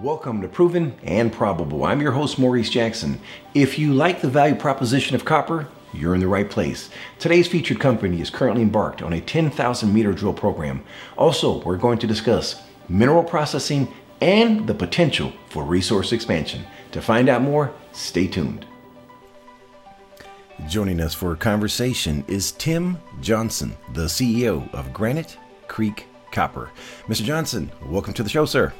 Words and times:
Welcome 0.00 0.42
to 0.42 0.48
Proven 0.48 0.92
and 1.04 1.32
Probable. 1.32 1.84
I'm 1.84 2.02
your 2.02 2.10
host, 2.10 2.36
Maurice 2.36 2.68
Jackson. 2.68 3.20
If 3.54 3.78
you 3.78 3.94
like 3.94 4.20
the 4.20 4.28
value 4.28 4.56
proposition 4.56 5.14
of 5.14 5.24
copper, 5.24 5.68
you're 5.92 6.14
in 6.14 6.20
the 6.20 6.26
right 6.26 6.50
place. 6.50 6.90
Today's 7.20 7.46
featured 7.46 7.78
company 7.78 8.20
is 8.20 8.28
currently 8.28 8.62
embarked 8.62 9.02
on 9.02 9.12
a 9.12 9.20
10,000 9.20 9.94
meter 9.94 10.12
drill 10.12 10.34
program. 10.34 10.82
Also, 11.16 11.62
we're 11.62 11.76
going 11.76 11.98
to 11.98 12.08
discuss 12.08 12.60
mineral 12.88 13.22
processing 13.22 13.86
and 14.20 14.66
the 14.66 14.74
potential 14.74 15.32
for 15.48 15.62
resource 15.62 16.10
expansion. 16.10 16.64
To 16.90 17.00
find 17.00 17.28
out 17.28 17.42
more, 17.42 17.72
stay 17.92 18.26
tuned. 18.26 18.66
Joining 20.66 21.00
us 21.00 21.14
for 21.14 21.32
a 21.32 21.36
conversation 21.36 22.24
is 22.26 22.50
Tim 22.50 22.98
Johnson, 23.20 23.76
the 23.92 24.06
CEO 24.06 24.72
of 24.74 24.92
Granite 24.92 25.38
Creek 25.68 26.06
Copper. 26.32 26.72
Mr. 27.06 27.22
Johnson, 27.22 27.70
welcome 27.86 28.12
to 28.14 28.24
the 28.24 28.28
show, 28.28 28.44
sir. 28.44 28.72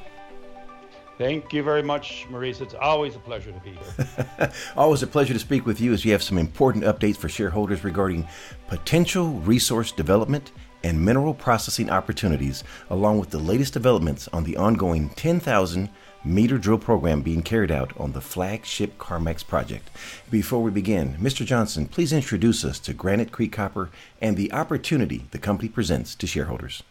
Thank 1.17 1.53
you 1.53 1.62
very 1.62 1.83
much, 1.83 2.27
Maurice. 2.29 2.61
It's 2.61 2.75
always 2.75 3.14
a 3.14 3.21
pleasure 3.21 3.53
to 3.53 3.61
be 3.61 3.71
here. 3.71 4.53
always 4.77 5.03
a 5.03 5.07
pleasure 5.07 5.32
to 5.32 5.39
speak 5.39 5.64
with 5.64 5.81
you 5.81 5.93
as 5.93 6.05
you 6.05 6.11
have 6.11 6.22
some 6.22 6.39
important 6.39 6.85
updates 6.85 7.17
for 7.17 7.29
shareholders 7.29 7.85
regarding 7.85 8.27
potential 8.67 9.29
resource 9.41 9.93
development 9.93 10.50
and 10.82 11.03
mineral 11.03 11.32
processing 11.32 11.89
opportunities, 11.89 12.64
along 12.91 13.21
with 13.21 13.31
the 13.31 13.39
latest 13.39 13.72
developments 13.72 14.29
on 14.32 14.45
the 14.45 14.57
ongoing 14.57 15.08
10,000 15.11 15.89
meter 16.25 16.58
drill 16.58 16.79
program 16.79 17.22
being 17.22 17.43
carried 17.43 17.71
out 17.71 17.93
on 17.99 18.13
the 18.13 18.21
flagship 18.21 18.99
Carmacks 18.99 19.43
project. 19.43 19.91
Before 20.31 20.63
we 20.63 20.71
begin, 20.71 21.17
Mr. 21.21 21.44
Johnson, 21.44 21.86
please 21.86 22.13
introduce 22.13 22.64
us 22.64 22.79
to 22.81 22.94
Granite 22.94 23.31
Creek 23.31 23.53
Copper 23.53 23.91
and 24.21 24.36
the 24.36 24.53
opportunity 24.53 25.27
the 25.31 25.39
company 25.39 25.69
presents 25.69 26.14
to 26.17 26.27
shareholders. 26.27 26.83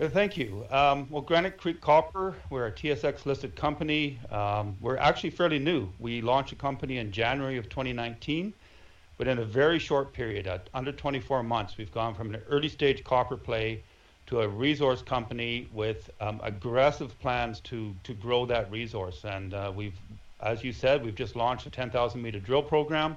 Uh, 0.00 0.08
thank 0.08 0.36
you. 0.36 0.66
Um, 0.70 1.06
well, 1.08 1.22
Granite 1.22 1.56
Creek 1.56 1.80
Copper, 1.80 2.34
we're 2.50 2.66
a 2.66 2.72
TSX 2.72 3.26
listed 3.26 3.54
company. 3.54 4.18
Um, 4.28 4.76
we're 4.80 4.96
actually 4.96 5.30
fairly 5.30 5.60
new. 5.60 5.88
We 6.00 6.20
launched 6.20 6.50
a 6.50 6.56
company 6.56 6.98
in 6.98 7.12
January 7.12 7.58
of 7.58 7.68
2019, 7.68 8.52
but 9.18 9.28
in 9.28 9.38
a 9.38 9.44
very 9.44 9.78
short 9.78 10.12
period, 10.12 10.50
under 10.74 10.90
24 10.90 11.44
months, 11.44 11.78
we've 11.78 11.92
gone 11.92 12.12
from 12.12 12.34
an 12.34 12.42
early 12.48 12.68
stage 12.68 13.04
copper 13.04 13.36
play 13.36 13.84
to 14.26 14.40
a 14.40 14.48
resource 14.48 15.00
company 15.00 15.68
with 15.72 16.10
um, 16.20 16.40
aggressive 16.42 17.16
plans 17.20 17.60
to, 17.60 17.94
to 18.02 18.14
grow 18.14 18.46
that 18.46 18.68
resource. 18.72 19.22
And 19.22 19.54
uh, 19.54 19.72
we've, 19.72 19.96
as 20.40 20.64
you 20.64 20.72
said, 20.72 21.04
we've 21.04 21.14
just 21.14 21.36
launched 21.36 21.66
a 21.66 21.70
10,000 21.70 22.20
meter 22.20 22.40
drill 22.40 22.64
program 22.64 23.16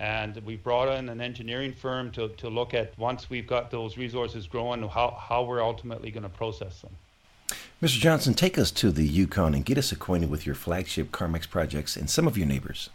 and 0.00 0.38
we 0.46 0.56
brought 0.56 0.88
in 0.88 1.10
an 1.10 1.20
engineering 1.20 1.74
firm 1.74 2.10
to, 2.12 2.28
to 2.28 2.48
look 2.48 2.72
at 2.72 2.98
once 2.98 3.28
we've 3.28 3.46
got 3.46 3.70
those 3.70 3.98
resources 3.98 4.46
growing 4.46 4.82
how, 4.88 5.10
how 5.20 5.44
we're 5.44 5.62
ultimately 5.62 6.10
going 6.10 6.22
to 6.22 6.28
process 6.30 6.80
them. 6.80 6.96
Mr 7.82 7.98
johnson 7.98 8.32
take 8.32 8.58
us 8.58 8.70
to 8.70 8.90
the 8.90 9.06
yukon 9.06 9.54
and 9.54 9.64
get 9.64 9.76
us 9.76 9.92
acquainted 9.92 10.30
with 10.30 10.46
your 10.46 10.54
flagship 10.54 11.12
Carmacks 11.12 11.46
projects 11.46 11.96
and 11.96 12.08
some 12.08 12.26
of 12.26 12.38
your 12.38 12.46
neighbors. 12.46 12.88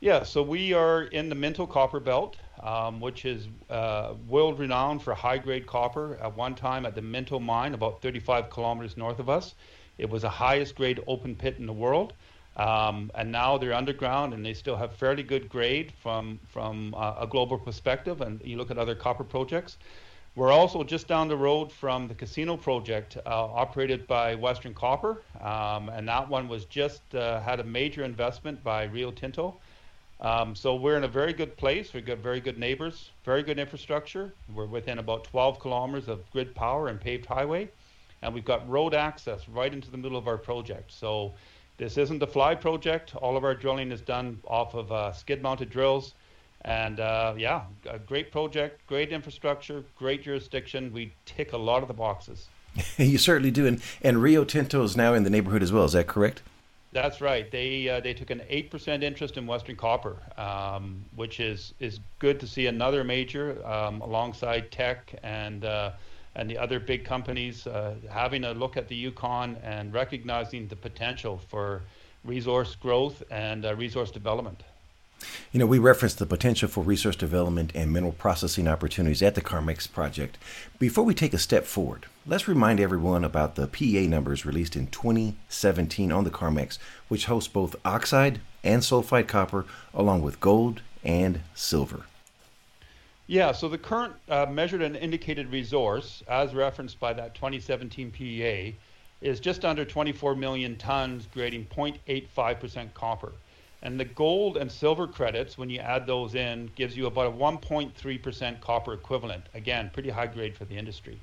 Yeah 0.00 0.22
so 0.22 0.42
we 0.42 0.72
are 0.72 1.02
in 1.02 1.28
the 1.28 1.34
minto 1.34 1.66
copper 1.66 2.00
belt 2.00 2.36
um, 2.62 2.98
which 3.00 3.26
is 3.26 3.48
uh, 3.68 4.14
world 4.28 4.58
renowned 4.58 5.02
for 5.02 5.14
high 5.14 5.38
grade 5.38 5.66
copper. 5.66 6.16
At 6.22 6.36
one 6.36 6.54
time 6.54 6.86
at 6.86 6.94
the 6.94 7.02
minto 7.02 7.38
mine 7.38 7.74
about 7.74 8.00
35 8.00 8.48
kilometers 8.48 8.96
north 8.96 9.18
of 9.18 9.28
us 9.28 9.54
it 9.98 10.08
was 10.08 10.22
the 10.22 10.30
highest 10.30 10.74
grade 10.74 11.00
open 11.06 11.36
pit 11.36 11.56
in 11.58 11.66
the 11.66 11.72
world 11.72 12.14
um, 12.56 13.10
and 13.14 13.32
now 13.32 13.56
they're 13.56 13.72
underground 13.72 14.34
and 14.34 14.44
they 14.44 14.54
still 14.54 14.76
have 14.76 14.92
fairly 14.94 15.22
good 15.22 15.48
grade 15.48 15.92
from, 16.02 16.38
from 16.48 16.94
uh, 16.94 17.14
a 17.20 17.26
global 17.26 17.58
perspective. 17.58 18.20
And 18.20 18.40
you 18.44 18.56
look 18.56 18.70
at 18.70 18.78
other 18.78 18.94
copper 18.94 19.24
projects. 19.24 19.78
We're 20.34 20.52
also 20.52 20.82
just 20.82 21.08
down 21.08 21.28
the 21.28 21.36
road 21.36 21.70
from 21.70 22.08
the 22.08 22.14
casino 22.14 22.56
project 22.56 23.18
uh, 23.18 23.20
operated 23.26 24.06
by 24.06 24.34
Western 24.34 24.72
Copper. 24.72 25.22
Um, 25.40 25.90
and 25.90 26.08
that 26.08 26.28
one 26.28 26.48
was 26.48 26.64
just 26.66 27.02
uh, 27.14 27.40
had 27.40 27.60
a 27.60 27.64
major 27.64 28.02
investment 28.02 28.62
by 28.64 28.84
Rio 28.84 29.10
Tinto. 29.10 29.56
Um, 30.22 30.54
so 30.54 30.76
we're 30.76 30.96
in 30.96 31.04
a 31.04 31.08
very 31.08 31.32
good 31.32 31.56
place. 31.56 31.92
We've 31.92 32.06
got 32.06 32.18
very 32.18 32.40
good 32.40 32.58
neighbors, 32.58 33.10
very 33.24 33.42
good 33.42 33.58
infrastructure. 33.58 34.32
We're 34.54 34.66
within 34.66 34.98
about 34.98 35.24
12 35.24 35.58
kilometers 35.58 36.08
of 36.08 36.30
grid 36.30 36.54
power 36.54 36.88
and 36.88 37.00
paved 37.00 37.26
highway. 37.26 37.68
And 38.22 38.32
we've 38.32 38.44
got 38.44 38.66
road 38.70 38.94
access 38.94 39.48
right 39.48 39.72
into 39.72 39.90
the 39.90 39.96
middle 39.96 40.16
of 40.16 40.28
our 40.28 40.38
project. 40.38 40.92
So 40.92 41.34
this 41.78 41.96
isn't 41.98 42.22
a 42.22 42.26
fly 42.26 42.54
project. 42.54 43.14
All 43.16 43.36
of 43.36 43.44
our 43.44 43.54
drilling 43.54 43.92
is 43.92 44.00
done 44.00 44.40
off 44.46 44.74
of 44.74 44.92
uh, 44.92 45.12
skid-mounted 45.12 45.70
drills. 45.70 46.14
And 46.64 47.00
uh, 47.00 47.34
yeah, 47.36 47.62
a 47.88 47.98
great 47.98 48.30
project, 48.30 48.86
great 48.86 49.12
infrastructure, 49.12 49.84
great 49.98 50.22
jurisdiction. 50.22 50.92
We 50.92 51.12
tick 51.24 51.52
a 51.52 51.56
lot 51.56 51.82
of 51.82 51.88
the 51.88 51.94
boxes. 51.94 52.48
you 52.96 53.18
certainly 53.18 53.50
do. 53.50 53.66
And, 53.66 53.82
and 54.02 54.22
Rio 54.22 54.44
Tinto 54.44 54.82
is 54.84 54.96
now 54.96 55.14
in 55.14 55.24
the 55.24 55.30
neighborhood 55.30 55.62
as 55.62 55.72
well. 55.72 55.84
Is 55.84 55.92
that 55.92 56.06
correct? 56.06 56.42
That's 56.92 57.22
right. 57.22 57.50
They 57.50 57.88
uh, 57.88 58.00
they 58.00 58.12
took 58.12 58.28
an 58.28 58.42
eight 58.50 58.70
percent 58.70 59.02
interest 59.02 59.38
in 59.38 59.46
Western 59.46 59.76
Copper, 59.76 60.18
um, 60.36 61.04
which 61.16 61.40
is 61.40 61.72
is 61.80 62.00
good 62.18 62.38
to 62.40 62.46
see 62.46 62.66
another 62.66 63.02
major 63.02 63.66
um, 63.66 64.02
alongside 64.02 64.70
Teck 64.70 65.18
and 65.22 65.64
uh, 65.64 65.92
and 66.34 66.48
the 66.48 66.58
other 66.58 66.80
big 66.80 67.04
companies 67.04 67.66
uh, 67.66 67.94
having 68.10 68.44
a 68.44 68.52
look 68.52 68.76
at 68.76 68.88
the 68.88 68.94
Yukon 68.94 69.56
and 69.62 69.92
recognizing 69.92 70.68
the 70.68 70.76
potential 70.76 71.40
for 71.48 71.82
resource 72.24 72.74
growth 72.74 73.22
and 73.30 73.64
uh, 73.64 73.74
resource 73.74 74.10
development. 74.10 74.62
You 75.52 75.60
know, 75.60 75.66
we 75.66 75.78
referenced 75.78 76.18
the 76.18 76.26
potential 76.26 76.68
for 76.68 76.82
resource 76.82 77.14
development 77.14 77.72
and 77.74 77.92
mineral 77.92 78.12
processing 78.12 78.66
opportunities 78.66 79.22
at 79.22 79.34
the 79.34 79.40
Carmacks 79.40 79.86
project. 79.86 80.38
Before 80.78 81.04
we 81.04 81.14
take 81.14 81.34
a 81.34 81.38
step 81.38 81.64
forward, 81.64 82.06
let's 82.26 82.48
remind 82.48 82.80
everyone 82.80 83.24
about 83.24 83.54
the 83.54 83.66
PEA 83.66 84.08
numbers 84.08 84.44
released 84.44 84.74
in 84.74 84.88
2017 84.88 86.10
on 86.10 86.24
the 86.24 86.30
Carmacks, 86.30 86.78
which 87.08 87.26
hosts 87.26 87.52
both 87.52 87.76
oxide 87.84 88.40
and 88.64 88.82
sulfide 88.82 89.28
copper, 89.28 89.64
along 89.94 90.22
with 90.22 90.40
gold 90.40 90.82
and 91.04 91.40
silver. 91.54 92.04
Yeah, 93.32 93.52
so 93.52 93.66
the 93.66 93.78
current 93.78 94.12
uh, 94.28 94.44
measured 94.44 94.82
and 94.82 94.94
indicated 94.94 95.50
resource, 95.50 96.22
as 96.28 96.54
referenced 96.54 97.00
by 97.00 97.14
that 97.14 97.34
2017 97.34 98.10
PEA, 98.10 98.76
is 99.22 99.40
just 99.40 99.64
under 99.64 99.86
24 99.86 100.36
million 100.36 100.76
tons, 100.76 101.26
grading 101.32 101.64
0.85% 101.74 102.92
copper. 102.92 103.32
And 103.80 103.98
the 103.98 104.04
gold 104.04 104.58
and 104.58 104.70
silver 104.70 105.06
credits, 105.06 105.56
when 105.56 105.70
you 105.70 105.78
add 105.80 106.06
those 106.06 106.34
in, 106.34 106.70
gives 106.76 106.94
you 106.94 107.06
about 107.06 107.28
a 107.28 107.30
1.3% 107.34 108.60
copper 108.60 108.92
equivalent. 108.92 109.44
Again, 109.54 109.88
pretty 109.94 110.10
high 110.10 110.26
grade 110.26 110.54
for 110.54 110.66
the 110.66 110.76
industry. 110.76 111.18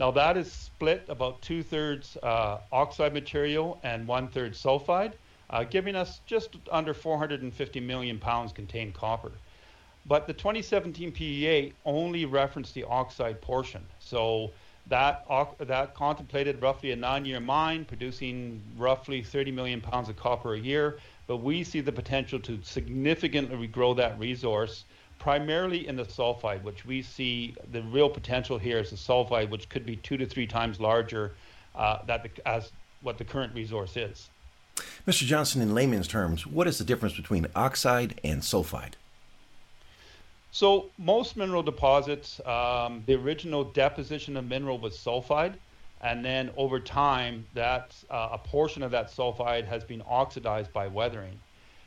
Now 0.00 0.10
that 0.10 0.36
is 0.36 0.50
split 0.50 1.04
about 1.08 1.42
two 1.42 1.62
thirds 1.62 2.16
uh, 2.24 2.58
oxide 2.72 3.14
material 3.14 3.78
and 3.84 4.08
one 4.08 4.26
third 4.26 4.54
sulfide, 4.54 5.12
uh, 5.48 5.62
giving 5.62 5.94
us 5.94 6.22
just 6.26 6.56
under 6.72 6.92
450 6.92 7.78
million 7.78 8.18
pounds 8.18 8.50
contained 8.50 8.94
copper. 8.94 9.30
But 10.06 10.26
the 10.26 10.32
2017 10.32 11.12
PEA 11.12 11.72
only 11.84 12.24
referenced 12.24 12.74
the 12.74 12.84
oxide 12.84 13.40
portion. 13.40 13.84
So 14.00 14.50
that, 14.88 15.24
that 15.60 15.94
contemplated 15.94 16.60
roughly 16.60 16.90
a 16.90 16.96
nine-year 16.96 17.40
mine 17.40 17.84
producing 17.84 18.60
roughly 18.76 19.22
30 19.22 19.52
million 19.52 19.80
pounds 19.80 20.08
of 20.08 20.16
copper 20.16 20.54
a 20.54 20.58
year. 20.58 20.98
But 21.28 21.36
we 21.38 21.62
see 21.62 21.80
the 21.80 21.92
potential 21.92 22.40
to 22.40 22.58
significantly 22.62 23.66
grow 23.68 23.94
that 23.94 24.18
resource 24.18 24.84
primarily 25.18 25.86
in 25.86 25.94
the 25.94 26.04
sulfide, 26.04 26.64
which 26.64 26.84
we 26.84 27.00
see 27.00 27.54
the 27.70 27.80
real 27.82 28.08
potential 28.08 28.58
here 28.58 28.80
is 28.80 28.90
the 28.90 28.96
sulfide, 28.96 29.48
which 29.50 29.68
could 29.68 29.86
be 29.86 29.94
two 29.94 30.16
to 30.16 30.26
three 30.26 30.48
times 30.48 30.80
larger 30.80 31.32
uh, 31.76 31.98
that 32.06 32.24
the, 32.24 32.48
as 32.48 32.72
what 33.02 33.18
the 33.18 33.24
current 33.24 33.54
resource 33.54 33.96
is. 33.96 34.28
Mr. 35.06 35.24
Johnson, 35.24 35.62
in 35.62 35.74
layman's 35.74 36.08
terms, 36.08 36.44
what 36.44 36.66
is 36.66 36.78
the 36.78 36.84
difference 36.84 37.14
between 37.14 37.46
oxide 37.54 38.20
and 38.24 38.42
sulfide? 38.42 38.94
So 40.54 40.90
most 40.98 41.34
mineral 41.34 41.62
deposits, 41.62 42.38
um, 42.44 43.02
the 43.06 43.14
original 43.14 43.64
deposition 43.64 44.36
of 44.36 44.46
mineral 44.46 44.78
was 44.78 44.94
sulfide, 44.98 45.54
and 46.02 46.22
then 46.22 46.50
over 46.58 46.78
time, 46.78 47.46
that 47.54 47.94
uh, 48.10 48.28
a 48.32 48.38
portion 48.38 48.82
of 48.82 48.90
that 48.90 49.06
sulfide 49.10 49.64
has 49.64 49.82
been 49.82 50.02
oxidized 50.06 50.70
by 50.74 50.88
weathering. 50.88 51.38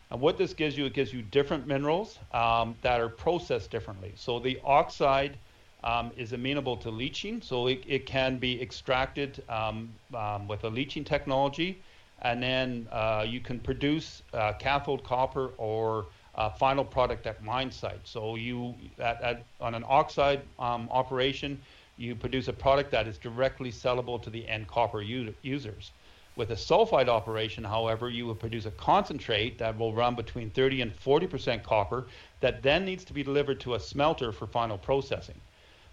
And 0.10 0.20
what 0.20 0.40
this 0.40 0.56
gives 0.56 0.76
you, 0.76 0.88
it 0.88 0.94
gives 0.94 1.14
you 1.14 1.22
different 1.22 1.68
minerals 1.68 2.18
um, 2.34 2.76
that 2.82 3.00
are 3.00 3.10
processed 3.10 3.70
differently. 3.70 4.14
So 4.16 4.40
the 4.40 4.60
oxide 4.64 5.38
um, 5.84 6.10
is 6.18 6.34
amenable 6.34 6.78
to 6.78 6.90
leaching, 6.90 7.44
so 7.44 7.68
it, 7.68 7.84
it 7.86 8.08
can 8.08 8.40
be 8.40 8.60
extracted 8.60 9.44
um, 9.48 9.90
um, 10.16 10.48
with 10.48 10.64
a 10.64 10.70
leaching 10.70 11.04
technology, 11.04 11.84
and 12.24 12.42
then 12.42 12.88
uh, 12.92 13.24
you 13.28 13.42
can 13.42 13.60
produce 13.60 14.24
uh, 14.34 14.54
cathode 14.54 15.04
copper 15.04 15.52
or 15.60 16.08
uh, 16.36 16.50
final 16.50 16.84
product 16.84 17.26
at 17.28 17.44
mine 17.44 17.72
site. 17.72 18.02
So 18.04 18.36
you, 18.36 18.76
at, 19.00 19.22
at, 19.22 19.44
on 19.62 19.74
an 19.76 19.84
oxide 19.88 20.42
um, 20.60 20.88
operation, 20.92 21.60
you 21.98 22.16
produce 22.16 22.48
a 22.48 22.54
product 22.54 22.92
that 22.92 23.08
is 23.08 23.18
directly 23.18 23.72
sellable 23.72 24.22
to 24.22 24.30
the 24.30 24.48
end 24.48 24.68
copper 24.68 25.02
u- 25.02 25.34
users. 25.42 25.92
With 26.36 26.52
a 26.52 26.56
sulfide 26.56 27.08
operation, 27.08 27.64
however, 27.64 28.10
you 28.10 28.26
will 28.26 28.36
produce 28.36 28.66
a 28.66 28.72
concentrate 28.72 29.58
that 29.60 29.78
will 29.78 29.94
run 29.94 30.16
between 30.16 30.50
30 30.50 30.82
and 30.82 31.00
40% 31.00 31.64
copper 31.64 32.08
that 32.42 32.62
then 32.62 32.84
needs 32.84 33.06
to 33.06 33.14
be 33.14 33.24
delivered 33.24 33.62
to 33.62 33.76
a 33.76 33.80
smelter 33.80 34.34
for 34.34 34.46
final 34.46 34.78
processing. 34.78 35.40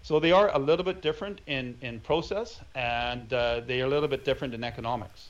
So 0.01 0.19
they 0.19 0.33
are 0.33 0.53
a 0.53 0.59
little 0.59 0.83
bit 0.83 1.01
different 1.01 1.39
in, 1.47 1.77
in 1.79 2.01
process 2.01 2.59
and 2.75 3.31
uh, 3.31 3.61
they 3.61 3.81
are 3.81 3.85
a 3.85 3.89
little 3.89 4.09
bit 4.09 4.25
different 4.25 4.53
in 4.53 4.65
economics. 4.65 5.29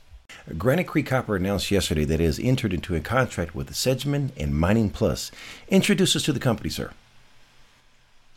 Granite 0.58 0.86
Creek 0.86 1.08
Copper 1.08 1.36
announced 1.36 1.72
yesterday 1.72 2.06
that 2.06 2.20
it 2.20 2.26
has 2.26 2.40
entered 2.40 2.74
into 2.74 2.96
a 2.96 3.00
contract 3.00 3.56
with 3.56 3.72
Sedgman 3.72 4.32
and 4.38 4.54
Mining 4.54 4.90
Plus. 4.90 5.32
Introduce 5.70 6.16
us 6.16 6.24
to 6.24 6.34
the 6.34 6.40
company, 6.40 6.70
sir. 6.70 6.92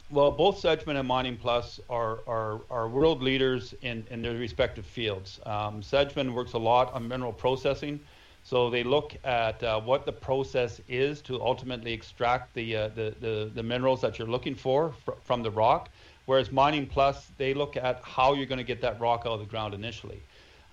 Well, 0.09 0.31
both 0.31 0.63
Sedgman 0.63 1.01
and 1.01 1.09
Mining 1.09 1.37
Plus 1.37 1.81
are, 1.91 2.21
are, 2.29 2.61
are 2.71 2.89
world 2.89 3.23
leaders 3.23 3.75
in, 3.83 4.07
in 4.11 4.23
their 4.23 4.35
respective 4.35 4.87
fields. 4.87 5.41
Um, 5.45 5.83
Sedgman 5.83 6.33
works 6.33 6.53
a 6.53 6.59
lot 6.59 6.93
on 6.95 7.09
mineral 7.09 7.33
processing, 7.33 7.99
so 8.45 8.71
they 8.71 8.85
look 8.85 9.17
at 9.25 9.61
uh, 9.65 9.81
what 9.81 10.07
the 10.07 10.13
process 10.13 10.81
is 10.87 11.21
to 11.23 11.43
ultimately 11.43 11.93
extract 11.93 12.55
the, 12.55 12.77
uh, 12.77 12.89
the, 12.95 13.17
the, 13.19 13.51
the, 13.53 13.63
minerals 13.65 14.01
that 14.03 14.17
you're 14.17 14.29
looking 14.29 14.55
for 14.55 14.93
fr- 15.05 15.11
from 15.25 15.43
the 15.43 15.51
rock. 15.51 15.89
Whereas 16.27 16.53
Mining 16.53 16.87
Plus, 16.87 17.27
they 17.37 17.53
look 17.53 17.77
at 17.77 18.01
how 18.05 18.35
you're 18.35 18.47
going 18.47 18.59
to 18.59 18.65
get 18.65 18.81
that 18.83 19.01
rock 19.01 19.23
out 19.27 19.33
of 19.33 19.41
the 19.41 19.47
ground 19.47 19.75
initially. 19.75 20.23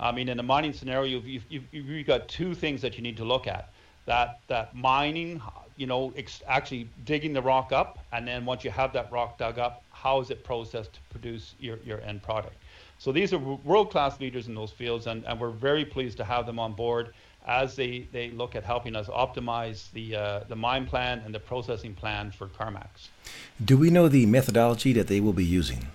I 0.03 0.11
mean, 0.11 0.27
in 0.27 0.37
a 0.37 0.43
mining 0.43 0.73
scenario, 0.73 1.21
you've, 1.21 1.45
you've, 1.49 1.63
you've 1.71 2.05
got 2.05 2.27
two 2.27 2.53
things 2.53 2.81
that 2.81 2.97
you 2.97 3.01
need 3.01 3.15
to 3.17 3.23
look 3.23 3.47
at. 3.47 3.69
That, 4.05 4.41
that 4.49 4.75
mining, 4.75 5.41
you 5.77 5.87
know, 5.87 6.11
ex- 6.17 6.43
actually 6.45 6.89
digging 7.05 7.31
the 7.31 7.41
rock 7.41 7.71
up, 7.71 7.99
and 8.11 8.27
then 8.27 8.43
once 8.43 8.65
you 8.65 8.71
have 8.71 8.91
that 8.93 9.09
rock 9.13 9.37
dug 9.37 9.59
up, 9.59 9.81
how 9.91 10.19
is 10.19 10.29
it 10.29 10.43
processed 10.43 10.91
to 10.91 10.99
produce 11.09 11.55
your, 11.57 11.77
your 11.85 12.01
end 12.01 12.21
product? 12.21 12.55
So 12.99 13.13
these 13.13 13.31
are 13.31 13.37
world-class 13.37 14.19
leaders 14.19 14.47
in 14.47 14.55
those 14.55 14.71
fields, 14.71 15.07
and, 15.07 15.23
and 15.25 15.39
we're 15.39 15.51
very 15.51 15.85
pleased 15.85 16.17
to 16.17 16.25
have 16.25 16.45
them 16.45 16.59
on 16.59 16.73
board 16.73 17.13
as 17.47 17.77
they, 17.77 18.05
they 18.11 18.29
look 18.31 18.57
at 18.57 18.65
helping 18.65 18.97
us 18.97 19.07
optimize 19.07 19.89
the, 19.91 20.17
uh, 20.17 20.39
the 20.49 20.55
mine 20.55 20.85
plan 20.85 21.21
and 21.25 21.33
the 21.33 21.39
processing 21.39 21.93
plan 21.93 22.29
for 22.29 22.47
Carmacks. 22.47 23.07
Do 23.63 23.77
we 23.77 23.89
know 23.89 24.09
the 24.09 24.25
methodology 24.25 24.91
that 24.93 25.07
they 25.07 25.21
will 25.21 25.33
be 25.33 25.45
using? 25.45 25.87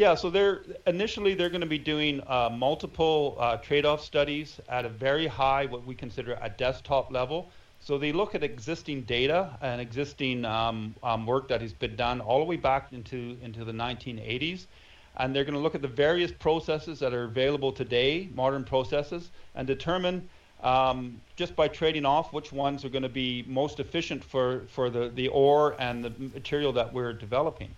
Yeah, 0.00 0.14
so 0.14 0.30
they're 0.30 0.62
initially 0.86 1.34
they're 1.34 1.50
going 1.50 1.60
to 1.60 1.66
be 1.66 1.76
doing 1.76 2.22
uh, 2.26 2.48
multiple 2.50 3.36
uh, 3.38 3.58
trade-off 3.58 4.02
studies 4.02 4.58
at 4.70 4.86
a 4.86 4.88
very 4.88 5.26
high, 5.26 5.66
what 5.66 5.84
we 5.84 5.94
consider 5.94 6.38
a 6.40 6.48
desktop 6.48 7.12
level. 7.12 7.50
So 7.80 7.98
they 7.98 8.10
look 8.10 8.34
at 8.34 8.42
existing 8.42 9.02
data 9.02 9.58
and 9.60 9.78
existing 9.78 10.46
um, 10.46 10.94
um, 11.02 11.26
work 11.26 11.48
that 11.48 11.60
has 11.60 11.74
been 11.74 11.96
done 11.96 12.22
all 12.22 12.38
the 12.38 12.46
way 12.46 12.56
back 12.56 12.94
into 12.94 13.36
into 13.42 13.62
the 13.62 13.72
1980s, 13.72 14.64
and 15.18 15.36
they're 15.36 15.44
going 15.44 15.52
to 15.52 15.60
look 15.60 15.74
at 15.74 15.82
the 15.82 15.94
various 16.06 16.32
processes 16.32 16.98
that 17.00 17.12
are 17.12 17.24
available 17.24 17.70
today, 17.70 18.30
modern 18.34 18.64
processes, 18.64 19.28
and 19.54 19.66
determine 19.66 20.26
um, 20.62 21.20
just 21.36 21.54
by 21.54 21.68
trading 21.68 22.06
off 22.06 22.32
which 22.32 22.52
ones 22.52 22.86
are 22.86 22.90
going 22.90 23.02
to 23.02 23.10
be 23.10 23.44
most 23.46 23.80
efficient 23.80 24.24
for, 24.24 24.62
for 24.68 24.88
the, 24.88 25.10
the 25.10 25.28
ore 25.28 25.76
and 25.78 26.02
the 26.02 26.12
material 26.32 26.72
that 26.72 26.90
we're 26.90 27.12
developing. 27.12 27.68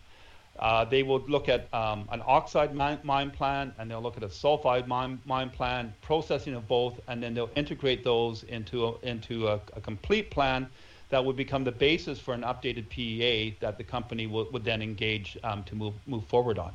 Uh, 0.59 0.85
they 0.85 1.03
will 1.03 1.21
look 1.21 1.49
at 1.49 1.73
um, 1.75 2.09
an 2.13 2.23
oxide 2.27 2.75
mine, 2.75 2.99
mine, 3.03 3.31
plan 3.31 3.73
and 3.79 3.91
they'll 3.91 4.03
look 4.03 4.17
at 4.17 4.23
a 4.23 4.29
sulfide 4.29 4.87
mine, 4.87 5.19
mine 5.25 5.51
plan, 5.51 5.93
processing 6.03 6.55
of 6.55 6.69
both, 6.69 7.01
and 7.09 7.23
then 7.23 7.35
they'll 7.35 7.51
integrate 7.57 8.05
those 8.05 8.43
into 8.45 8.87
a, 8.87 8.99
into 9.01 9.49
a, 9.49 9.61
a 9.75 9.81
complete 9.81 10.31
plan 10.31 10.69
that 11.09 11.25
would 11.25 11.37
become 11.37 11.63
the 11.63 11.73
basis 11.73 12.19
for 12.19 12.33
an 12.33 12.43
updated 12.43 12.89
PEA 12.89 13.57
that 13.61 13.77
the 13.77 13.85
company 13.85 14.27
would 14.27 14.65
then 14.65 14.81
engage 14.81 15.39
um, 15.45 15.63
to 15.65 15.75
move, 15.75 15.95
move 16.07 16.25
forward 16.25 16.59
on. 16.59 16.73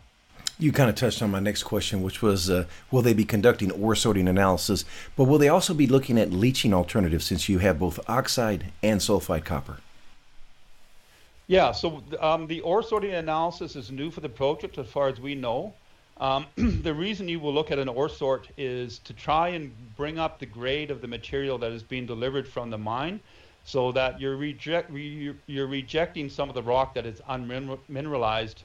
You 0.59 0.71
kind 0.71 0.89
of 0.89 0.95
touched 0.95 1.21
on 1.21 1.31
my 1.31 1.39
next 1.39 1.63
question, 1.63 2.01
which 2.01 2.21
was 2.21 2.49
uh, 2.49 2.65
will 2.89 3.01
they 3.01 3.13
be 3.13 3.25
conducting 3.25 3.71
ore 3.71 3.95
sorting 3.95 4.27
analysis, 4.27 4.85
but 5.15 5.25
will 5.25 5.37
they 5.37 5.49
also 5.49 5.73
be 5.73 5.87
looking 5.87 6.17
at 6.19 6.31
leaching 6.31 6.73
alternatives 6.73 7.25
since 7.25 7.47
you 7.47 7.59
have 7.59 7.79
both 7.79 7.99
oxide 8.09 8.71
and 8.81 8.99
sulfide 8.99 9.45
copper? 9.45 9.77
Yeah, 11.47 11.71
so 11.71 12.03
um, 12.19 12.47
the 12.47 12.59
ore 12.59 12.83
sorting 12.83 13.13
analysis 13.13 13.77
is 13.77 13.89
new 13.89 14.11
for 14.11 14.19
the 14.19 14.27
project 14.27 14.77
as 14.77 14.87
far 14.87 15.07
as 15.07 15.21
we 15.21 15.33
know. 15.33 15.73
Um, 16.17 16.45
the 16.57 16.93
reason 16.93 17.29
you 17.29 17.39
will 17.39 17.53
look 17.53 17.71
at 17.71 17.79
an 17.79 17.87
ore 17.87 18.09
sort 18.09 18.49
is 18.57 18.99
to 18.99 19.13
try 19.13 19.49
and 19.49 19.71
bring 19.95 20.19
up 20.19 20.39
the 20.39 20.45
grade 20.45 20.91
of 20.91 20.99
the 20.99 21.07
material 21.07 21.57
that 21.59 21.71
is 21.71 21.83
being 21.83 22.05
delivered 22.05 22.45
from 22.45 22.69
the 22.69 22.77
mine 22.77 23.21
so 23.63 23.93
that 23.93 24.19
you're, 24.19 24.35
reject, 24.35 24.91
you're 24.91 25.67
rejecting 25.67 26.29
some 26.29 26.49
of 26.49 26.55
the 26.55 26.63
rock 26.63 26.93
that 26.95 27.05
is 27.05 27.21
unmineralized 27.29 28.63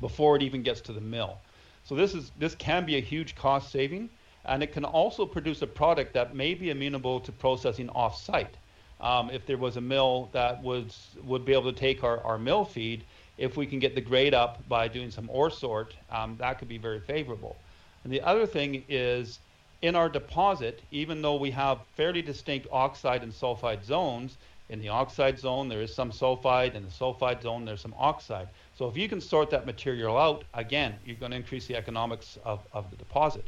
before 0.00 0.36
it 0.36 0.42
even 0.42 0.62
gets 0.62 0.80
to 0.82 0.92
the 0.92 1.00
mill. 1.00 1.38
So 1.84 1.96
this 1.96 2.14
is 2.14 2.30
this 2.38 2.54
can 2.54 2.86
be 2.86 2.98
a 2.98 3.00
huge 3.00 3.34
cost 3.34 3.72
saving, 3.72 4.10
and 4.44 4.62
it 4.62 4.72
can 4.72 4.84
also 4.84 5.26
produce 5.26 5.62
a 5.62 5.66
product 5.66 6.14
that 6.14 6.36
may 6.36 6.54
be 6.54 6.70
amenable 6.70 7.18
to 7.20 7.32
processing 7.32 7.88
off-site. 7.90 8.54
Um, 9.00 9.30
if 9.30 9.46
there 9.46 9.56
was 9.56 9.76
a 9.76 9.80
mill 9.80 10.28
that 10.32 10.62
was 10.62 11.08
would 11.24 11.44
be 11.44 11.52
able 11.52 11.72
to 11.72 11.78
take 11.78 12.04
our, 12.04 12.20
our 12.22 12.38
mill 12.38 12.64
feed, 12.64 13.04
if 13.38 13.56
we 13.56 13.66
can 13.66 13.78
get 13.78 13.94
the 13.94 14.00
grade 14.00 14.34
up 14.34 14.68
by 14.68 14.88
doing 14.88 15.10
some 15.10 15.30
ore 15.30 15.50
sort, 15.50 15.94
um, 16.10 16.36
that 16.38 16.58
could 16.58 16.68
be 16.68 16.78
very 16.78 17.00
favorable. 17.00 17.56
And 18.04 18.12
the 18.12 18.20
other 18.20 18.46
thing 18.46 18.84
is, 18.88 19.38
in 19.82 19.96
our 19.96 20.10
deposit, 20.10 20.82
even 20.90 21.22
though 21.22 21.36
we 21.36 21.50
have 21.52 21.78
fairly 21.96 22.20
distinct 22.20 22.66
oxide 22.70 23.22
and 23.22 23.32
sulfide 23.32 23.82
zones, 23.84 24.36
in 24.68 24.80
the 24.80 24.88
oxide 24.88 25.38
zone 25.38 25.68
there 25.68 25.80
is 25.80 25.94
some 25.94 26.12
sulfide, 26.12 26.74
in 26.74 26.84
the 26.84 26.90
sulfide 26.90 27.42
zone 27.42 27.64
there's 27.64 27.80
some 27.80 27.94
oxide. 27.98 28.48
So 28.76 28.88
if 28.88 28.96
you 28.96 29.08
can 29.08 29.20
sort 29.20 29.50
that 29.50 29.66
material 29.66 30.18
out, 30.18 30.44
again, 30.54 30.94
you're 31.04 31.16
going 31.16 31.32
to 31.32 31.36
increase 31.36 31.66
the 31.66 31.76
economics 31.76 32.38
of, 32.44 32.60
of 32.72 32.90
the 32.90 32.96
deposit. 32.96 33.46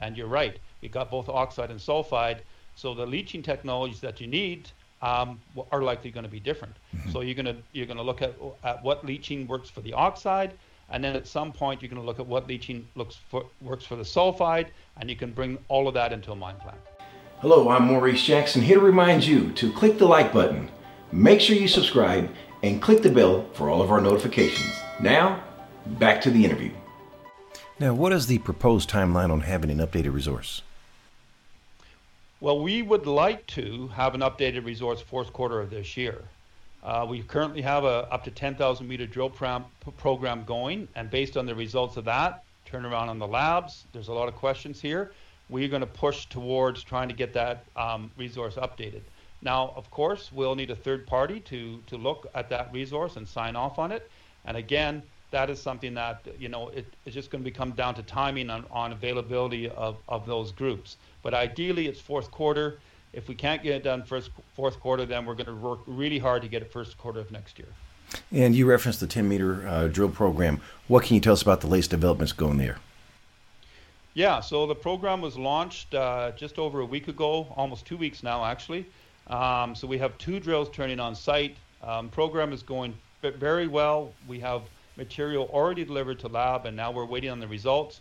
And 0.00 0.16
you're 0.16 0.26
right, 0.26 0.58
you've 0.80 0.92
got 0.92 1.10
both 1.10 1.28
oxide 1.28 1.70
and 1.70 1.80
sulfide, 1.80 2.40
so 2.74 2.94
the 2.94 3.06
leaching 3.06 3.42
technologies 3.42 4.00
that 4.00 4.20
you 4.20 4.26
need 4.26 4.70
um, 5.02 5.40
are 5.70 5.82
likely 5.82 6.10
going 6.10 6.24
to 6.24 6.30
be 6.30 6.40
different. 6.40 6.74
Mm-hmm. 6.94 7.12
So 7.12 7.20
you're 7.20 7.34
going 7.34 7.46
to 7.46 7.56
you're 7.72 7.86
going 7.86 7.98
to 7.98 8.02
look 8.02 8.22
at, 8.22 8.34
at 8.64 8.82
what 8.82 9.04
leaching 9.04 9.46
works 9.46 9.70
for 9.70 9.80
the 9.80 9.92
oxide, 9.92 10.54
and 10.90 11.02
then 11.02 11.14
at 11.16 11.26
some 11.26 11.52
point 11.52 11.82
you're 11.82 11.90
going 11.90 12.02
to 12.02 12.06
look 12.06 12.18
at 12.18 12.26
what 12.26 12.46
leaching 12.46 12.86
looks 12.94 13.16
for, 13.28 13.46
works 13.60 13.84
for 13.84 13.96
the 13.96 14.02
sulfide, 14.02 14.68
and 14.98 15.08
you 15.08 15.16
can 15.16 15.32
bring 15.32 15.58
all 15.68 15.88
of 15.88 15.94
that 15.94 16.12
into 16.12 16.32
a 16.32 16.36
mine 16.36 16.56
plan. 16.56 16.76
Hello, 17.40 17.68
I'm 17.68 17.84
Maurice 17.84 18.24
Jackson 18.24 18.62
here 18.62 18.80
to 18.80 18.84
remind 18.84 19.24
you 19.24 19.52
to 19.52 19.72
click 19.72 19.98
the 19.98 20.06
like 20.06 20.32
button, 20.32 20.68
make 21.12 21.40
sure 21.40 21.54
you 21.54 21.68
subscribe, 21.68 22.28
and 22.64 22.82
click 22.82 23.02
the 23.02 23.10
bell 23.10 23.46
for 23.52 23.70
all 23.70 23.80
of 23.80 23.92
our 23.92 24.00
notifications. 24.00 24.74
Now, 25.00 25.44
back 25.86 26.20
to 26.22 26.30
the 26.30 26.44
interview. 26.44 26.72
Now, 27.78 27.94
what 27.94 28.12
is 28.12 28.26
the 28.26 28.38
proposed 28.38 28.90
timeline 28.90 29.30
on 29.30 29.42
having 29.42 29.70
an 29.70 29.78
updated 29.78 30.12
resource? 30.12 30.62
Well, 32.40 32.60
we 32.60 32.82
would 32.82 33.04
like 33.04 33.48
to 33.48 33.88
have 33.88 34.14
an 34.14 34.20
updated 34.20 34.64
resource 34.64 35.00
fourth 35.00 35.32
quarter 35.32 35.60
of 35.60 35.70
this 35.70 35.96
year. 35.96 36.22
Uh, 36.84 37.04
we 37.08 37.20
currently 37.20 37.62
have 37.62 37.82
a 37.82 38.06
up 38.12 38.22
to 38.24 38.30
10,000 38.30 38.86
meter 38.86 39.06
drill 39.06 39.28
prom- 39.28 39.64
program 39.96 40.44
going, 40.44 40.86
and 40.94 41.10
based 41.10 41.36
on 41.36 41.46
the 41.46 41.54
results 41.56 41.96
of 41.96 42.04
that, 42.04 42.44
turnaround 42.64 43.08
on 43.08 43.18
the 43.18 43.26
labs, 43.26 43.86
there's 43.92 44.06
a 44.06 44.12
lot 44.12 44.28
of 44.28 44.36
questions 44.36 44.80
here. 44.80 45.10
We're 45.48 45.66
going 45.66 45.80
to 45.80 45.86
push 45.86 46.26
towards 46.26 46.84
trying 46.84 47.08
to 47.08 47.14
get 47.14 47.32
that 47.32 47.64
um, 47.74 48.08
resource 48.16 48.54
updated. 48.54 49.02
Now, 49.42 49.72
of 49.74 49.90
course, 49.90 50.30
we'll 50.32 50.54
need 50.54 50.70
a 50.70 50.76
third 50.76 51.08
party 51.08 51.40
to, 51.40 51.82
to 51.88 51.96
look 51.96 52.28
at 52.36 52.48
that 52.50 52.72
resource 52.72 53.16
and 53.16 53.26
sign 53.26 53.56
off 53.56 53.80
on 53.80 53.90
it. 53.90 54.08
And 54.44 54.56
again, 54.56 55.02
that 55.30 55.50
is 55.50 55.60
something 55.60 55.94
that, 55.94 56.26
you 56.38 56.48
know, 56.48 56.68
it, 56.68 56.86
it's 57.04 57.14
just 57.14 57.30
going 57.30 57.42
to 57.42 57.50
become 57.50 57.72
down 57.72 57.94
to 57.94 58.02
timing 58.02 58.50
on, 58.50 58.64
on 58.70 58.92
availability 58.92 59.68
of, 59.68 59.96
of 60.08 60.26
those 60.26 60.52
groups. 60.52 60.96
But 61.22 61.34
ideally, 61.34 61.86
it's 61.86 62.00
fourth 62.00 62.30
quarter. 62.30 62.78
If 63.12 63.28
we 63.28 63.34
can't 63.34 63.62
get 63.62 63.74
it 63.74 63.84
done 63.84 64.02
first 64.04 64.30
fourth 64.54 64.80
quarter, 64.80 65.04
then 65.04 65.26
we're 65.26 65.34
going 65.34 65.46
to 65.46 65.54
work 65.54 65.80
really 65.86 66.18
hard 66.18 66.42
to 66.42 66.48
get 66.48 66.62
it 66.62 66.72
first 66.72 66.96
quarter 66.98 67.20
of 67.20 67.30
next 67.30 67.58
year. 67.58 67.68
And 68.32 68.54
you 68.54 68.66
referenced 68.66 69.00
the 69.00 69.06
10 69.06 69.28
meter 69.28 69.66
uh, 69.68 69.88
drill 69.88 70.08
program. 70.08 70.60
What 70.86 71.04
can 71.04 71.14
you 71.14 71.20
tell 71.20 71.34
us 71.34 71.42
about 71.42 71.60
the 71.60 71.66
latest 71.66 71.90
developments 71.90 72.32
going 72.32 72.56
there? 72.56 72.78
Yeah, 74.14 74.40
so 74.40 74.66
the 74.66 74.74
program 74.74 75.20
was 75.20 75.36
launched 75.36 75.94
uh, 75.94 76.32
just 76.32 76.58
over 76.58 76.80
a 76.80 76.84
week 76.84 77.08
ago, 77.08 77.52
almost 77.56 77.86
two 77.86 77.96
weeks 77.96 78.22
now, 78.22 78.44
actually. 78.44 78.86
Um, 79.28 79.74
so 79.74 79.86
we 79.86 79.98
have 79.98 80.16
two 80.18 80.40
drills 80.40 80.70
turning 80.70 80.98
on 80.98 81.14
site. 81.14 81.56
Um, 81.82 82.08
program 82.08 82.52
is 82.52 82.62
going 82.62 82.94
very 83.22 83.66
well. 83.66 84.12
We 84.26 84.40
have 84.40 84.62
material 84.98 85.48
already 85.52 85.84
delivered 85.84 86.18
to 86.18 86.28
lab, 86.28 86.66
and 86.66 86.76
now 86.76 86.90
we're 86.90 87.06
waiting 87.06 87.30
on 87.30 87.40
the 87.40 87.48
results. 87.48 88.00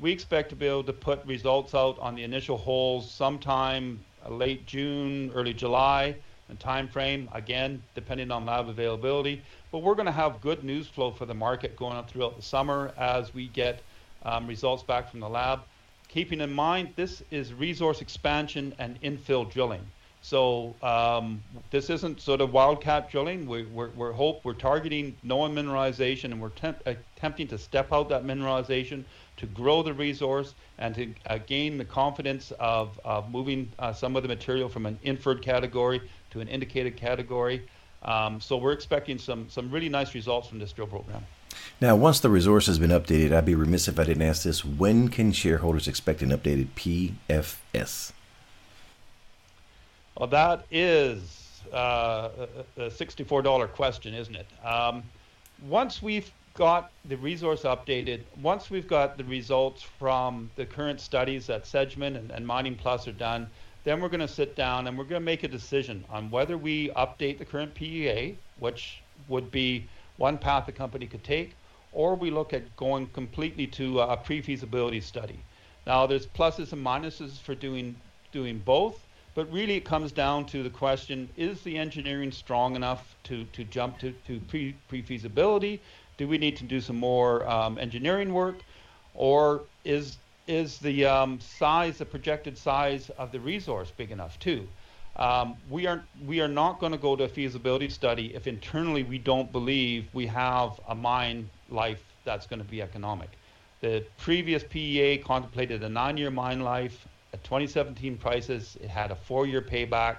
We 0.00 0.10
expect 0.10 0.50
to 0.50 0.56
be 0.56 0.66
able 0.66 0.84
to 0.84 0.92
put 0.92 1.24
results 1.24 1.74
out 1.74 1.98
on 2.00 2.16
the 2.16 2.24
initial 2.24 2.58
holes 2.58 3.08
sometime 3.08 4.00
late 4.28 4.66
June, 4.66 5.30
early 5.34 5.54
July, 5.54 6.16
and 6.48 6.58
time 6.58 6.88
frame 6.88 7.28
again 7.32 7.82
depending 7.94 8.30
on 8.30 8.44
lab 8.44 8.68
availability. 8.68 9.40
But 9.70 9.78
we're 9.78 9.94
going 9.94 10.06
to 10.06 10.12
have 10.12 10.40
good 10.40 10.64
news 10.64 10.88
flow 10.88 11.12
for 11.12 11.24
the 11.24 11.34
market 11.34 11.76
going 11.76 11.96
up 11.96 12.10
throughout 12.10 12.36
the 12.36 12.42
summer 12.42 12.92
as 12.98 13.32
we 13.32 13.46
get 13.46 13.80
um, 14.24 14.46
results 14.46 14.82
back 14.82 15.10
from 15.10 15.20
the 15.20 15.28
lab. 15.28 15.60
Keeping 16.08 16.40
in 16.40 16.52
mind 16.52 16.90
this 16.96 17.22
is 17.30 17.54
resource 17.54 18.00
expansion 18.00 18.74
and 18.78 19.00
infill 19.00 19.50
drilling. 19.50 19.86
So 20.22 20.74
um, 20.82 21.42
this 21.70 21.90
isn't 21.90 22.20
sort 22.20 22.40
of 22.40 22.52
wildcat 22.52 23.10
drilling. 23.10 23.46
We, 23.46 23.64
we're, 23.64 23.90
we're 23.90 24.12
hope 24.12 24.44
we're 24.44 24.54
targeting 24.54 25.16
known 25.24 25.54
mineralization, 25.54 26.26
and 26.26 26.40
we're 26.40 26.50
temp- 26.50 26.80
attempting 26.86 27.48
to 27.48 27.58
step 27.58 27.92
out 27.92 28.08
that 28.10 28.24
mineralization 28.24 29.04
to 29.38 29.46
grow 29.46 29.82
the 29.82 29.92
resource 29.92 30.54
and 30.78 30.94
to 30.94 31.12
uh, 31.26 31.38
gain 31.46 31.76
the 31.76 31.84
confidence 31.84 32.52
of, 32.60 32.98
of 33.04 33.30
moving 33.30 33.70
uh, 33.80 33.92
some 33.92 34.14
of 34.14 34.22
the 34.22 34.28
material 34.28 34.68
from 34.68 34.86
an 34.86 34.96
inferred 35.02 35.42
category 35.42 36.00
to 36.30 36.40
an 36.40 36.46
indicated 36.46 36.96
category. 36.96 37.66
Um, 38.04 38.40
so 38.40 38.56
we're 38.56 38.72
expecting 38.72 39.18
some 39.18 39.48
some 39.48 39.70
really 39.70 39.88
nice 39.88 40.14
results 40.14 40.48
from 40.48 40.58
this 40.58 40.72
drill 40.72 40.88
program. 40.88 41.24
Now, 41.80 41.96
once 41.96 42.20
the 42.20 42.30
resource 42.30 42.66
has 42.66 42.78
been 42.78 42.90
updated, 42.90 43.32
I'd 43.32 43.44
be 43.44 43.54
remiss 43.54 43.88
if 43.88 43.98
I 43.98 44.04
didn't 44.04 44.22
ask 44.22 44.42
this: 44.42 44.64
When 44.64 45.08
can 45.08 45.32
shareholders 45.32 45.86
expect 45.88 46.22
an 46.22 46.30
updated 46.30 46.68
PFS? 46.76 48.12
Well, 50.16 50.28
that 50.28 50.66
is 50.70 51.62
uh, 51.72 52.28
a 52.76 52.90
$64 52.90 53.72
question, 53.72 54.14
isn't 54.14 54.36
it? 54.36 54.46
Um, 54.64 55.02
once 55.66 56.02
we've 56.02 56.30
got 56.54 56.90
the 57.06 57.16
resource 57.16 57.62
updated, 57.62 58.20
once 58.42 58.70
we've 58.70 58.86
got 58.86 59.16
the 59.16 59.24
results 59.24 59.82
from 59.82 60.50
the 60.56 60.66
current 60.66 61.00
studies 61.00 61.46
that 61.46 61.64
Sedgman 61.64 62.16
and, 62.16 62.30
and 62.30 62.46
Mining 62.46 62.74
Plus 62.74 63.08
are 63.08 63.12
done, 63.12 63.48
then 63.84 64.00
we're 64.00 64.10
going 64.10 64.20
to 64.20 64.28
sit 64.28 64.54
down 64.54 64.86
and 64.86 64.98
we're 64.98 65.04
going 65.04 65.20
to 65.20 65.24
make 65.24 65.44
a 65.44 65.48
decision 65.48 66.04
on 66.10 66.30
whether 66.30 66.58
we 66.58 66.90
update 66.90 67.38
the 67.38 67.44
current 67.44 67.74
PEA, 67.74 68.36
which 68.58 69.02
would 69.28 69.50
be 69.50 69.86
one 70.18 70.36
path 70.36 70.66
the 70.66 70.72
company 70.72 71.06
could 71.06 71.24
take, 71.24 71.54
or 71.92 72.14
we 72.14 72.30
look 72.30 72.52
at 72.52 72.76
going 72.76 73.06
completely 73.08 73.66
to 73.66 74.00
a 74.00 74.16
pre-feasibility 74.16 75.00
study. 75.00 75.40
Now, 75.86 76.06
there's 76.06 76.26
pluses 76.26 76.72
and 76.72 76.84
minuses 76.84 77.38
for 77.38 77.54
doing 77.54 77.96
doing 78.30 78.58
both, 78.58 79.00
but 79.34 79.50
really 79.52 79.76
it 79.76 79.84
comes 79.84 80.12
down 80.12 80.46
to 80.46 80.62
the 80.62 80.70
question: 80.70 81.28
Is 81.36 81.62
the 81.62 81.78
engineering 81.78 82.32
strong 82.32 82.76
enough 82.76 83.16
to 83.24 83.44
to 83.52 83.64
jump 83.64 83.98
to 83.98 84.12
to 84.26 84.40
pre 84.40 84.74
pre-feasibility? 84.88 85.80
Do 86.18 86.28
we 86.28 86.38
need 86.38 86.56
to 86.58 86.64
do 86.64 86.80
some 86.80 86.96
more 86.96 87.48
um, 87.48 87.78
engineering 87.78 88.32
work, 88.34 88.56
or 89.14 89.62
is 89.84 90.18
is 90.46 90.78
the 90.78 91.06
um, 91.06 91.40
size, 91.40 91.98
the 91.98 92.04
projected 92.04 92.58
size 92.58 93.10
of 93.10 93.32
the 93.32 93.40
resource 93.40 93.92
big 93.96 94.10
enough 94.10 94.38
too? 94.38 94.66
Um, 95.16 95.56
we 95.68 95.86
are 95.86 96.02
we 96.26 96.40
are 96.40 96.48
not 96.48 96.80
going 96.80 96.92
to 96.92 96.98
go 96.98 97.16
to 97.16 97.24
a 97.24 97.28
feasibility 97.28 97.88
study 97.88 98.34
if 98.34 98.46
internally 98.46 99.02
we 99.02 99.18
don't 99.18 99.52
believe 99.52 100.06
we 100.12 100.26
have 100.26 100.80
a 100.88 100.94
mine 100.94 101.50
life 101.68 102.02
that's 102.24 102.46
going 102.46 102.62
to 102.62 102.68
be 102.68 102.80
economic. 102.80 103.30
The 103.80 104.04
previous 104.18 104.62
PEA 104.62 105.18
contemplated 105.18 105.82
a 105.82 105.88
nine-year 105.88 106.30
mine 106.30 106.60
life 106.60 107.06
at 107.32 107.42
2017 107.44 108.16
prices. 108.18 108.76
It 108.80 108.88
had 108.88 109.10
a 109.10 109.16
four-year 109.16 109.62
payback. 109.62 110.18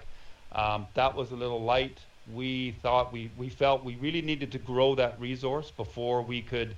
Um, 0.51 0.87
that 0.93 1.15
was 1.15 1.31
a 1.31 1.35
little 1.35 1.63
light 1.63 1.99
we 2.31 2.71
thought 2.81 3.11
we, 3.11 3.29
we 3.37 3.49
felt 3.49 3.83
we 3.83 3.95
really 3.95 4.21
needed 4.21 4.51
to 4.51 4.59
grow 4.59 4.95
that 4.95 5.19
resource 5.19 5.71
before 5.71 6.21
we 6.21 6.41
could 6.41 6.75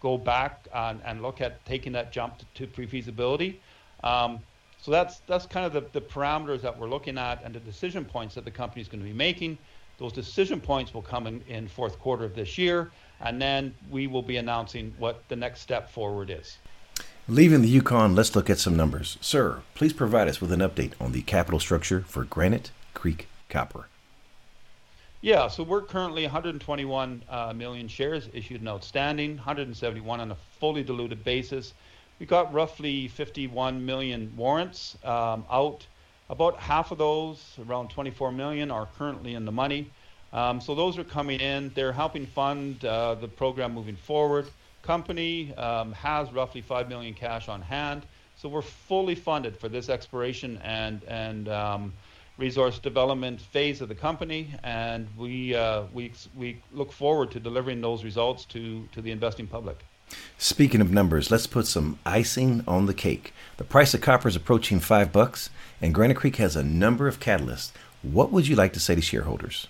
go 0.00 0.18
back 0.18 0.66
and, 0.74 1.00
and 1.04 1.22
look 1.22 1.40
at 1.40 1.64
taking 1.64 1.92
that 1.92 2.12
jump 2.12 2.38
to, 2.38 2.44
to 2.54 2.66
pre-feasibility. 2.66 3.60
Um, 4.02 4.40
so 4.80 4.90
that's 4.92 5.20
that's 5.26 5.44
kind 5.44 5.66
of 5.66 5.72
the, 5.72 6.00
the 6.00 6.04
parameters 6.04 6.62
that 6.62 6.78
we're 6.78 6.88
looking 6.88 7.18
at 7.18 7.42
and 7.44 7.54
the 7.54 7.60
decision 7.60 8.04
points 8.04 8.34
that 8.36 8.44
the 8.44 8.50
company 8.50 8.80
is 8.80 8.88
going 8.88 9.00
to 9.00 9.06
be 9.06 9.12
making. 9.12 9.58
Those 9.98 10.12
decision 10.12 10.60
points 10.60 10.94
will 10.94 11.02
come 11.02 11.26
in, 11.26 11.42
in 11.48 11.66
fourth 11.66 11.98
quarter 11.98 12.24
of 12.24 12.36
this 12.36 12.56
year, 12.56 12.92
and 13.20 13.42
then 13.42 13.74
we 13.90 14.06
will 14.06 14.22
be 14.22 14.36
announcing 14.36 14.94
what 14.98 15.24
the 15.28 15.34
next 15.34 15.60
step 15.60 15.90
forward 15.90 16.30
is. 16.30 16.58
Leaving 17.30 17.60
the 17.60 17.68
Yukon, 17.68 18.14
let's 18.14 18.34
look 18.34 18.48
at 18.48 18.58
some 18.58 18.74
numbers. 18.74 19.18
Sir, 19.20 19.60
please 19.74 19.92
provide 19.92 20.28
us 20.28 20.40
with 20.40 20.50
an 20.50 20.60
update 20.60 20.94
on 20.98 21.12
the 21.12 21.20
capital 21.20 21.60
structure 21.60 22.00
for 22.08 22.24
Granite 22.24 22.70
Creek 22.94 23.28
Copper. 23.50 23.88
Yeah, 25.20 25.48
so 25.48 25.62
we're 25.62 25.82
currently 25.82 26.22
121 26.22 27.22
uh, 27.28 27.52
million 27.52 27.86
shares 27.86 28.30
issued 28.32 28.60
and 28.60 28.68
outstanding, 28.70 29.36
171 29.36 30.20
on 30.20 30.30
a 30.30 30.36
fully 30.58 30.82
diluted 30.82 31.22
basis. 31.22 31.74
We 32.18 32.24
got 32.24 32.50
roughly 32.50 33.08
51 33.08 33.84
million 33.84 34.32
warrants 34.34 34.96
um, 35.04 35.44
out. 35.50 35.86
About 36.30 36.56
half 36.56 36.92
of 36.92 36.96
those, 36.96 37.58
around 37.68 37.90
24 37.90 38.32
million, 38.32 38.70
are 38.70 38.88
currently 38.96 39.34
in 39.34 39.44
the 39.44 39.52
money. 39.52 39.90
Um, 40.32 40.62
so 40.62 40.74
those 40.74 40.96
are 40.96 41.04
coming 41.04 41.40
in. 41.40 41.72
They're 41.74 41.92
helping 41.92 42.24
fund 42.24 42.82
uh, 42.86 43.16
the 43.16 43.28
program 43.28 43.74
moving 43.74 43.96
forward. 43.96 44.46
Company 44.88 45.54
um, 45.56 45.92
has 45.92 46.32
roughly 46.32 46.62
5 46.62 46.88
million 46.88 47.12
cash 47.12 47.50
on 47.50 47.60
hand. 47.60 48.06
So 48.36 48.48
we're 48.48 48.62
fully 48.62 49.14
funded 49.14 49.54
for 49.54 49.68
this 49.68 49.90
exploration 49.90 50.58
and 50.64 51.04
and 51.04 51.46
um, 51.50 51.92
resource 52.38 52.78
development 52.78 53.38
phase 53.38 53.82
of 53.82 53.90
the 53.90 53.94
company, 53.94 54.48
and 54.62 55.06
we 55.14 55.54
uh, 55.54 55.82
we 55.92 56.12
we 56.34 56.62
look 56.72 56.90
forward 56.90 57.30
to 57.32 57.38
delivering 57.38 57.82
those 57.82 58.02
results 58.02 58.46
to 58.46 58.88
to 58.92 59.02
the 59.02 59.10
investing 59.10 59.46
public. 59.46 59.84
Speaking 60.38 60.80
of 60.80 60.90
numbers, 60.90 61.30
let's 61.30 61.46
put 61.46 61.66
some 61.66 61.98
icing 62.06 62.64
on 62.66 62.86
the 62.86 62.94
cake. 62.94 63.34
The 63.58 63.64
price 63.64 63.92
of 63.92 64.00
copper 64.00 64.28
is 64.28 64.36
approaching 64.36 64.80
five 64.80 65.12
bucks, 65.12 65.50
and 65.82 65.94
Granite 65.94 66.16
Creek 66.16 66.36
has 66.36 66.56
a 66.56 66.62
number 66.62 67.06
of 67.08 67.20
catalysts. 67.20 67.72
What 68.00 68.32
would 68.32 68.48
you 68.48 68.56
like 68.56 68.72
to 68.72 68.80
say 68.80 68.94
to 68.94 69.02
shareholders? 69.02 69.68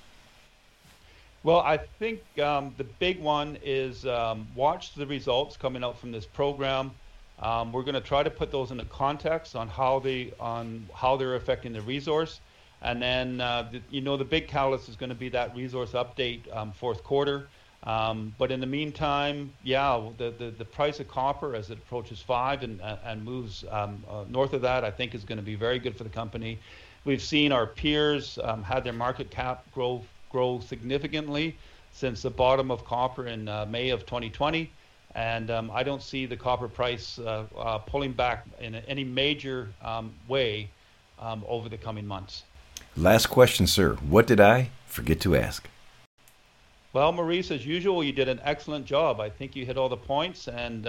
Well, 1.45 1.61
I 1.61 1.77
think 1.77 2.21
um, 2.41 2.75
the 2.79 2.85
big 2.85 3.21
one 3.21 3.59
is 3.63 4.05
um, 4.05 4.49
watch 4.57 4.95
the 4.95 5.07
results 5.07 5.57
coming 5.57 5.85
out 5.85 5.99
from 5.99 6.11
this 6.11 6.27
program. 6.27 6.91
Um, 7.41 7.73
we're 7.73 7.85
going 7.85 7.95
to 7.95 8.01
try 8.01 8.25
to 8.25 8.31
put 8.31 8.51
those 8.51 8.73
into 8.73 8.85
context 8.87 9.55
on 9.55 9.69
how 9.69 10.01
they 10.01 10.33
on 10.41 10.89
how 10.93 11.17
they're 11.17 11.37
affecting 11.37 11.73
the 11.73 11.81
resource. 11.83 12.41
And 12.83 13.01
then, 13.01 13.41
uh, 13.41 13.69
the, 13.71 13.81
you 13.91 14.01
know, 14.01 14.17
the 14.17 14.25
big 14.25 14.49
catalyst 14.49 14.89
is 14.89 14.97
going 14.97 15.11
to 15.11 15.15
be 15.15 15.29
that 15.31 15.55
resource 15.55 15.93
update 15.93 16.55
um, 16.55 16.73
fourth 16.73 17.05
quarter. 17.05 17.49
Um, 17.85 18.35
but 18.39 18.51
in 18.51 18.59
the 18.59 18.67
meantime, 18.67 19.53
yeah, 19.63 20.11
the, 20.17 20.35
the, 20.37 20.51
the, 20.51 20.65
price 20.65 20.99
of 20.99 21.07
copper 21.07 21.55
as 21.55 21.71
it 21.71 21.79
approaches 21.79 22.21
five 22.21 22.65
and, 22.65 22.81
uh, 22.81 22.97
and 23.05 23.25
moves 23.25 23.65
um, 23.71 24.03
uh, 24.11 24.25
north 24.29 24.53
of 24.53 24.63
that, 24.63 24.83
I 24.83 24.91
think 24.91 25.15
is 25.15 25.23
going 25.23 25.39
to 25.39 25.45
be 25.45 25.55
very 25.55 25.79
good 25.79 25.97
for 25.97 26.03
the 26.03 26.11
company. 26.11 26.59
We've 27.05 27.23
seen 27.23 27.53
our 27.53 27.67
peers 27.67 28.37
had 28.65 28.83
their 28.83 28.93
market 28.93 29.31
cap 29.31 29.65
grow 29.73 30.03
grow 30.31 30.61
significantly 30.61 31.57
since 31.93 32.23
the 32.23 32.31
bottom 32.31 32.71
of 32.71 32.85
copper 32.85 33.27
in 33.27 33.49
uh, 33.49 33.67
May 33.69 33.91
of 33.91 34.07
2020. 34.07 34.71
And 35.15 35.51
um, 35.51 35.71
I 35.73 35.83
don't 35.83 36.03
see 36.03 36.27
the 36.27 36.37
copper 36.37 36.69
price 36.69 37.19
uh, 37.19 37.45
uh, 37.57 37.79
pulling 37.79 38.13
back 38.13 38.47
in 38.61 38.75
any 38.75 39.05
major 39.05 39.69
um, 39.83 40.13
way 40.29 40.69
um, 41.19 41.45
over 41.49 41.69
the 41.69 41.79
coming 41.79 42.07
months. 42.07 42.45
Last 42.97 43.27
question, 43.27 43.67
sir. 43.67 43.95
What 43.95 44.27
did 44.27 44.41
I 44.41 44.71
forget 44.87 45.21
to 45.21 45.35
ask? 45.35 45.67
Well, 46.93 47.13
Maurice, 47.13 47.51
as 47.51 47.67
usual, 47.67 48.03
you 48.03 48.13
did 48.13 48.29
an 48.29 48.41
excellent 48.45 48.87
job. 48.87 49.21
I 49.21 49.29
think 49.29 49.55
you 49.55 49.67
hit 49.67 49.77
all 49.77 49.89
the 49.89 49.97
points, 49.97 50.49
and 50.49 50.87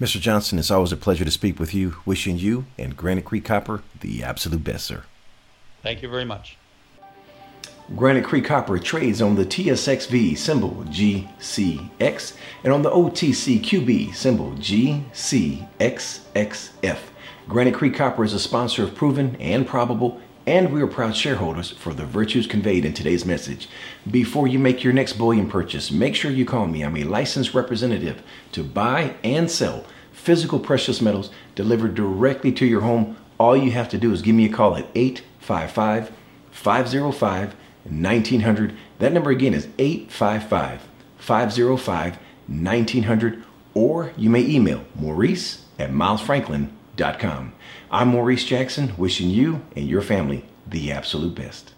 Mr. 0.00 0.20
Johnson, 0.20 0.58
it's 0.58 0.70
always 0.70 0.92
a 0.92 0.96
pleasure 0.96 1.26
to 1.26 1.30
speak 1.30 1.58
with 1.58 1.74
you. 1.74 1.96
Wishing 2.06 2.38
you 2.38 2.64
and 2.78 2.96
Granite 2.96 3.26
Creek 3.26 3.44
Copper 3.44 3.82
the 4.00 4.22
absolute 4.22 4.64
best, 4.64 4.86
sir. 4.86 5.04
Thank 5.82 6.02
you 6.02 6.08
very 6.08 6.24
much. 6.24 6.56
Granite 7.96 8.24
Creek 8.24 8.44
Copper 8.44 8.78
trades 8.78 9.22
on 9.22 9.34
the 9.34 9.46
TSXV 9.46 10.36
symbol 10.36 10.84
GCX 10.88 12.36
and 12.62 12.70
on 12.70 12.82
the 12.82 12.90
OTCQB 12.90 14.14
symbol 14.14 14.52
GCXXF. 14.52 15.08
Granite 17.48 17.74
Creek 17.74 17.94
Copper 17.94 18.24
is 18.24 18.34
a 18.34 18.38
sponsor 18.38 18.82
of 18.82 18.94
Proven 18.94 19.36
and 19.36 19.66
Probable 19.66 20.20
and 20.46 20.70
we 20.70 20.82
are 20.82 20.86
proud 20.86 21.16
shareholders 21.16 21.70
for 21.70 21.94
the 21.94 22.04
virtues 22.04 22.46
conveyed 22.46 22.84
in 22.84 22.92
today's 22.92 23.24
message. 23.24 23.70
Before 24.10 24.46
you 24.46 24.58
make 24.58 24.84
your 24.84 24.92
next 24.92 25.14
bullion 25.14 25.48
purchase, 25.48 25.90
make 25.90 26.14
sure 26.14 26.30
you 26.30 26.44
call 26.44 26.66
me. 26.66 26.82
I'm 26.82 26.96
a 26.98 27.04
licensed 27.04 27.54
representative 27.54 28.22
to 28.52 28.62
buy 28.62 29.14
and 29.24 29.50
sell 29.50 29.86
physical 30.12 30.60
precious 30.60 31.00
metals 31.00 31.30
delivered 31.54 31.94
directly 31.94 32.52
to 32.52 32.66
your 32.66 32.82
home. 32.82 33.16
All 33.38 33.56
you 33.56 33.70
have 33.70 33.88
to 33.88 33.98
do 33.98 34.12
is 34.12 34.20
give 34.20 34.34
me 34.34 34.44
a 34.44 34.52
call 34.52 34.76
at 34.76 34.88
855 34.94 36.12
505 36.50 37.54
1900. 37.84 38.74
That 38.98 39.12
number 39.12 39.30
again 39.30 39.54
is 39.54 39.68
855 39.78 40.82
505 41.18 42.18
1900. 42.46 43.44
Or 43.74 44.12
you 44.16 44.30
may 44.30 44.46
email 44.46 44.84
maurice 44.94 45.64
at 45.78 45.90
milesfranklin.com. 45.90 47.52
I'm 47.90 48.08
Maurice 48.08 48.44
Jackson, 48.44 48.92
wishing 48.96 49.30
you 49.30 49.62
and 49.76 49.88
your 49.88 50.02
family 50.02 50.44
the 50.66 50.92
absolute 50.92 51.34
best. 51.34 51.74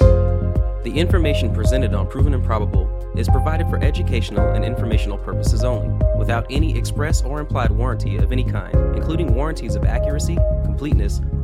The 0.00 0.92
information 0.94 1.52
presented 1.52 1.94
on 1.94 2.08
Proven 2.08 2.34
and 2.34 2.44
Probable 2.44 2.88
is 3.16 3.28
provided 3.28 3.68
for 3.68 3.82
educational 3.82 4.48
and 4.52 4.64
informational 4.64 5.18
purposes 5.18 5.64
only, 5.64 5.88
without 6.16 6.46
any 6.50 6.76
express 6.78 7.22
or 7.22 7.40
implied 7.40 7.70
warranty 7.70 8.16
of 8.16 8.32
any 8.32 8.44
kind, 8.44 8.74
including 8.96 9.34
warranties 9.34 9.74
of 9.74 9.84
accuracy, 9.84 10.38
completeness, 10.64 11.20